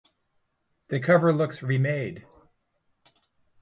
The 0.87 0.99
cover 0.99 1.31
looks 1.31 1.61
re-made. 1.61 2.25